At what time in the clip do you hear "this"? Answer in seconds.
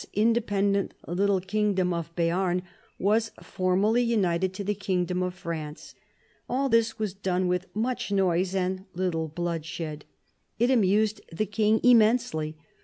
6.69-6.97